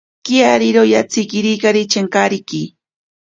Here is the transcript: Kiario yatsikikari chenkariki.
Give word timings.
Kiario 0.25 0.83
yatsikikari 0.93 1.81
chenkariki. 1.91 2.61